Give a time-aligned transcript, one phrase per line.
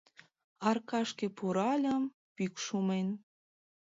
[0.69, 2.03] Аркашке пуральым,
[2.35, 3.07] пӱкш умен